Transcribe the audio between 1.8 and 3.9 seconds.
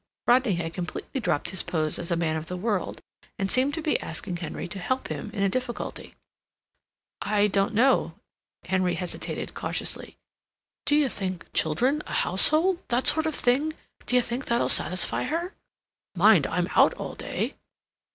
as a man of the world, and seemed to